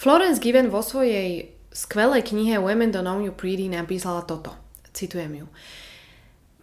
[0.00, 4.56] Florence Given vo svojej skvelej knihe Women Don't Know You Pretty napísala toto.
[4.96, 5.46] Citujem ju.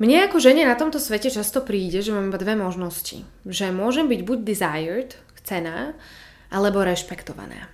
[0.01, 3.21] Mne ako žene na tomto svete často príde, že mám iba dve možnosti.
[3.45, 5.93] Že môžem byť buď desired, chcená,
[6.49, 7.69] alebo rešpektovaná.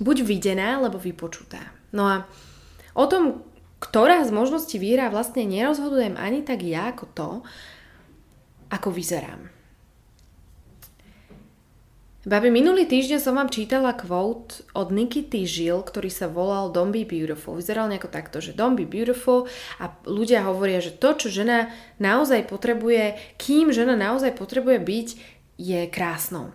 [0.00, 1.60] Buď videná, alebo vypočutá.
[1.92, 2.24] No a
[2.96, 3.44] o tom,
[3.84, 7.28] ktorá z možností výhra vlastne nerozhodujem ani tak ja ako to,
[8.72, 9.55] ako vyzerám.
[12.26, 17.06] Babi, minulý týždeň som vám čítala quote od Nikity Žil, ktorý sa volal Don't be
[17.06, 17.54] beautiful.
[17.54, 19.46] Vyzeral nejako takto, že don't be beautiful
[19.78, 21.70] a ľudia hovoria, že to, čo žena
[22.02, 25.08] naozaj potrebuje, kým žena naozaj potrebuje byť,
[25.54, 26.50] je krásnou.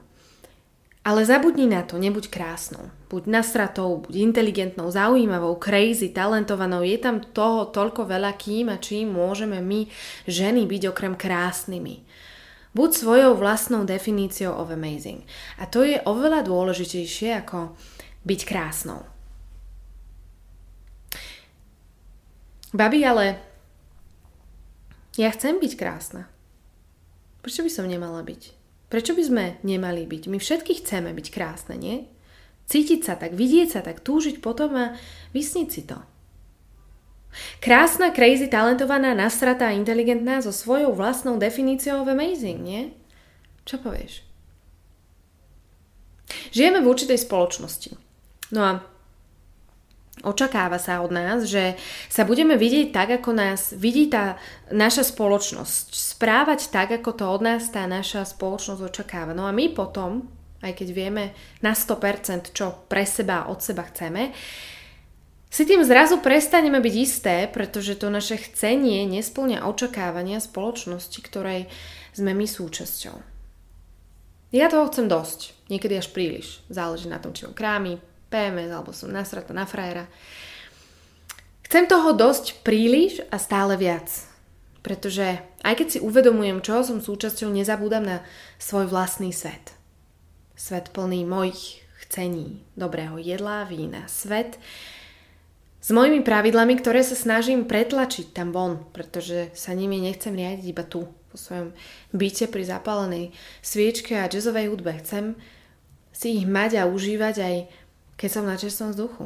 [1.07, 2.91] Ale zabudni na to, nebuď krásnou.
[3.07, 6.83] Buď nasratou, buď inteligentnou, zaujímavou, crazy, talentovanou.
[6.83, 9.87] Je tam toho toľko veľa, kým a čím môžeme my,
[10.27, 12.03] ženy, byť okrem krásnymi.
[12.71, 15.27] Buď svojou vlastnou definíciou of amazing.
[15.59, 17.75] A to je oveľa dôležitejšie ako
[18.23, 19.03] byť krásnou.
[22.71, 23.35] Babi, ale
[25.19, 26.31] ja chcem byť krásna.
[27.43, 28.41] Prečo by som nemala byť?
[28.87, 30.31] Prečo by sme nemali byť?
[30.31, 32.07] My všetky chceme byť krásne, nie?
[32.71, 34.95] Cítiť sa tak, vidieť sa tak, túžiť potom a
[35.35, 35.99] vysniť si to.
[37.63, 42.81] Krásna, crazy, talentovaná, nasratá, inteligentná so svojou vlastnou definíciou of amazing, nie?
[43.63, 44.25] Čo povieš?
[46.51, 47.91] Žijeme v určitej spoločnosti.
[48.51, 48.71] No a
[50.21, 51.75] očakáva sa od nás, že
[52.07, 54.37] sa budeme vidieť tak, ako nás vidí tá
[54.69, 55.95] naša spoločnosť.
[55.95, 59.31] Správať tak, ako to od nás tá naša spoločnosť očakáva.
[59.33, 60.29] No a my potom,
[60.61, 61.23] aj keď vieme
[61.63, 64.35] na 100% čo pre seba od seba chceme,
[65.51, 71.67] si tým zrazu prestaneme byť isté, pretože to naše chcenie nesplňa očakávania spoločnosti, ktorej
[72.15, 73.19] sme my súčasťou.
[74.55, 76.63] Ja toho chcem dosť, niekedy až príliš.
[76.71, 77.99] Záleží na tom, či mám krámy,
[78.31, 80.07] PMS alebo som nasrata na frajera.
[81.67, 84.07] Chcem toho dosť príliš a stále viac.
[84.83, 88.17] Pretože aj keď si uvedomujem, čo som súčasťou, nezabúdam na
[88.57, 89.75] svoj vlastný svet.
[90.55, 94.09] Svet plný mojich chcení, dobrého jedla, vína.
[94.11, 94.57] Svet,
[95.81, 100.85] s mojimi pravidlami, ktoré sa snažím pretlačiť tam von, pretože sa nimi nechcem riadiť iba
[100.85, 101.73] tu, po svojom
[102.13, 103.25] byte pri zapálenej
[103.65, 104.93] sviečke a jazzovej hudbe.
[105.01, 105.33] Chcem
[106.13, 107.55] si ich mať a užívať aj
[108.21, 109.25] keď som na čerstvom vzduchu.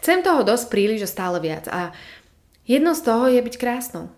[0.00, 1.92] Chcem toho dosť príliš a stále viac a
[2.64, 4.08] jedno z toho je byť krásnou.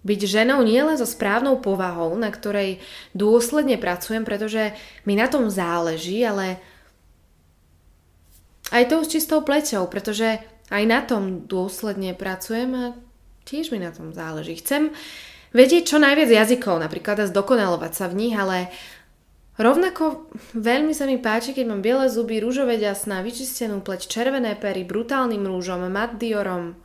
[0.00, 2.80] Byť ženou nie len so správnou povahou, na ktorej
[3.12, 4.72] dôsledne pracujem, pretože
[5.04, 6.56] mi na tom záleží, ale
[8.70, 10.38] aj tou s čistou pleťou, pretože
[10.70, 12.84] aj na tom dôsledne pracujem a
[13.44, 14.62] tiež mi na tom záleží.
[14.62, 14.94] Chcem
[15.50, 18.70] vedieť čo najviac jazykov, napríklad a zdokonalovať sa v nich, ale
[19.58, 24.86] rovnako veľmi sa mi páči, keď mám biele zuby, rúžové ďasná, vyčistenú pleť, červené pery,
[24.86, 26.78] brutálnym rúžom, mat diorom.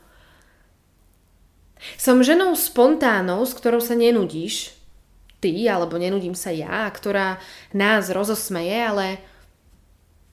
[2.01, 4.73] Som ženou spontánnou, s ktorou sa nenudíš,
[5.37, 7.37] ty, alebo nenudím sa ja, ktorá
[7.77, 9.21] nás rozosmeje, ale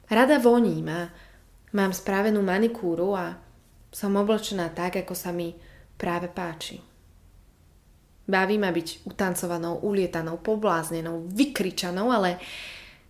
[0.08, 1.00] rada voním a
[1.72, 3.40] Mám správenú manikúru a
[3.88, 5.56] som oblečená tak, ako sa mi
[5.96, 6.80] práve páči.
[8.28, 12.36] Baví ma byť utancovanou, ulietanou, pobláznenou, vykričanou, ale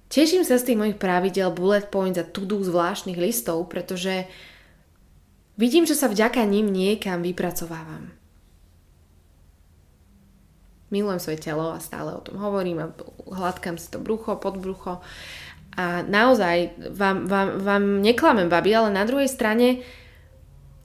[0.06, 4.30] teším sa z tých mojich pravidel bullet points a to-do zvláštnych listov, pretože
[5.58, 8.14] vidím, že sa vďaka ním niekam vypracovávam.
[10.92, 12.92] Milujem svoje telo a stále o tom hovorím a
[13.32, 15.00] hladkám si to brucho, podbrucho
[15.72, 19.80] a naozaj vám, vám, vám neklamem, babi, ale na druhej strane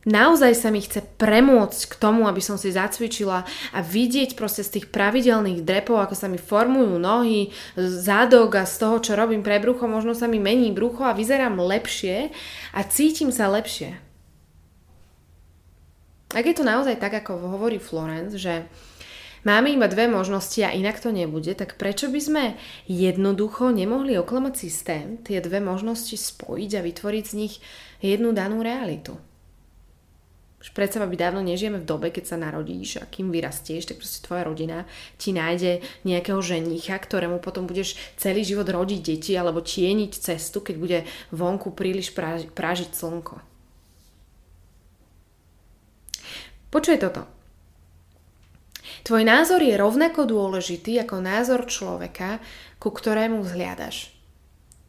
[0.07, 3.43] naozaj sa mi chce premôcť k tomu, aby som si zacvičila
[3.75, 8.75] a vidieť proste z tých pravidelných drepov, ako sa mi formujú nohy, zádok a z
[8.79, 12.31] toho, čo robím pre brucho, možno sa mi mení brucho a vyzerám lepšie
[12.71, 13.99] a cítim sa lepšie.
[16.31, 18.67] Ak je to naozaj tak, ako hovorí Florence, že
[19.45, 22.43] máme iba dve možnosti a inak to nebude, tak prečo by sme
[22.89, 27.53] jednoducho nemohli oklamať systém, tie dve možnosti spojiť a vytvoriť z nich
[28.01, 29.19] jednu danú realitu?
[30.57, 34.25] Už predsa by dávno nežijeme v dobe, keď sa narodíš a kým vyrastieš, tak proste
[34.25, 34.89] tvoja rodina
[35.21, 40.75] ti nájde nejakého ženicha, ktorému potom budeš celý život rodiť deti alebo tieniť cestu, keď
[40.81, 40.99] bude
[41.29, 42.09] vonku príliš
[42.51, 43.37] prážiť slnko.
[46.73, 47.36] Počuje toto.
[49.05, 52.41] Tvoj názor je rovnako dôležitý ako názor človeka,
[52.81, 54.17] ku ktorému vzhliadaš.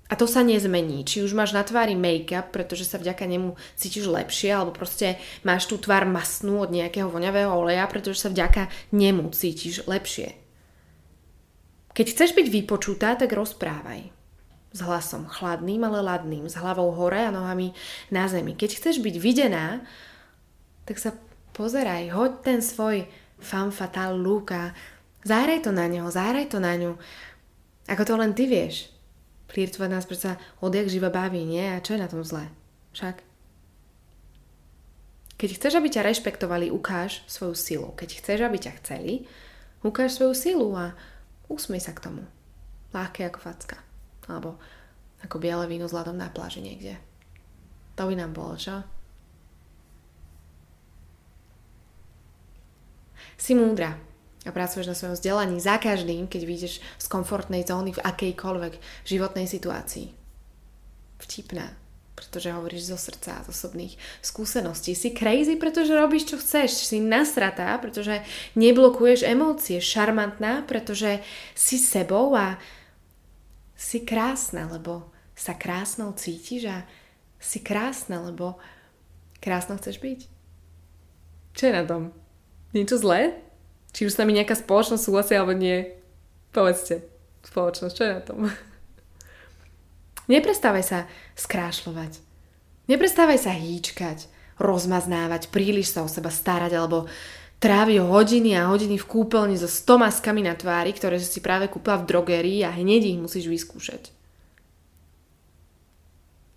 [0.09, 1.05] A to sa nezmení.
[1.05, 5.69] Či už máš na tvári make-up, pretože sa vďaka nemu cítiš lepšie, alebo proste máš
[5.69, 10.33] tú tvár masnú od nejakého voňavého oleja, pretože sa vďaka nemu cítiš lepšie.
[11.93, 14.09] Keď chceš byť vypočutá, tak rozprávaj.
[14.73, 17.77] S hlasom chladným, ale ladným, s hlavou hore a nohami
[18.09, 18.57] na zemi.
[18.57, 19.85] Keď chceš byť videná,
[20.89, 21.13] tak sa
[21.53, 23.05] pozeraj, hoď ten svoj
[23.39, 24.75] fan fatal look a
[25.25, 26.99] zahraj to na neho, zahraj to na ňu.
[27.89, 28.93] Ako to len ty vieš.
[29.49, 31.65] Flirtovať nás predsa odjak živa baví, nie?
[31.65, 32.53] A čo je na tom zlé?
[32.93, 33.25] Však?
[35.39, 37.89] Keď chceš, aby ťa rešpektovali, ukáž svoju silu.
[37.95, 39.25] Keď chceš, aby ťa chceli,
[39.87, 40.99] ukáž svoju silu a
[41.47, 42.27] usmej sa k tomu.
[42.91, 43.79] Láhke ako facka.
[44.27, 44.59] Alebo
[45.23, 46.99] ako biele víno s ľadom na pláži niekde.
[47.97, 48.83] To by nám bolo, čo?
[53.39, 53.95] Si múdra
[54.43, 58.75] a pracuješ na svojom vzdelaní za každým, keď vyjdeš z komfortnej zóny v akejkoľvek
[59.07, 60.11] životnej situácii.
[61.23, 61.71] Vtipná,
[62.19, 64.99] pretože hovoríš zo srdca, z osobných skúseností.
[64.99, 66.91] Si crazy, pretože robíš, čo chceš.
[66.91, 68.27] Si nasratá, pretože
[68.59, 69.79] neblokuješ emócie.
[69.79, 71.23] Šarmantná, pretože
[71.55, 72.59] si sebou a
[73.79, 76.83] si krásna, lebo sa krásnou cítiš a
[77.39, 78.59] si krásna, lebo
[79.39, 80.21] krásno chceš byť.
[81.55, 82.11] Čo je na tom?
[82.77, 83.41] Niečo zlé?
[83.97, 85.89] Či už s nami nejaká spoločnosť súhlasí alebo nie?
[86.53, 87.05] Povedzte,
[87.45, 88.39] spoločnosť, čo je na tom?
[90.33, 90.99] Neprestávaj sa
[91.41, 92.21] skrášľovať.
[92.89, 94.29] Neprestávaj sa hýčkať,
[94.61, 97.09] rozmaznávať, príliš sa o seba starať alebo
[97.59, 102.09] trávi hodiny a hodiny v kúpeľni so stomaskami na tvári, ktoré si práve kúpila v
[102.09, 104.15] drogerii a hneď ich musíš vyskúšať.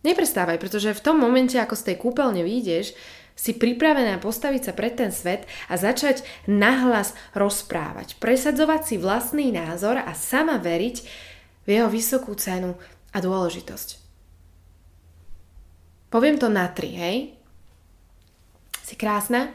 [0.02, 2.98] Neprestávaj, pretože v tom momente, ako z tej kúpeľne vyjdeš,
[3.42, 9.98] si pripravená postaviť sa pred ten svet a začať nahlas rozprávať, presadzovať si vlastný názor
[9.98, 10.98] a sama veriť
[11.66, 12.78] v jeho vysokú cenu
[13.10, 13.98] a dôležitosť.
[16.14, 17.18] Poviem to na tri, hej?
[18.86, 19.50] Si krásna,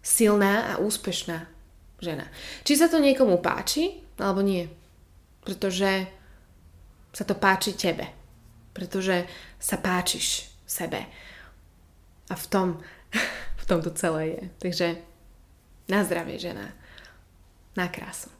[0.00, 1.44] silná a úspešná
[2.00, 2.24] žena.
[2.64, 4.64] Či sa to niekomu páči, alebo nie.
[5.44, 6.08] Pretože
[7.12, 8.08] sa to páči tebe.
[8.72, 9.28] Pretože
[9.60, 11.04] sa páčiš sebe.
[12.30, 12.68] A v tom,
[13.56, 14.42] v tom to celé je.
[14.58, 14.86] Takže
[15.88, 16.72] na zdravie žena.
[17.76, 18.30] Na krásu.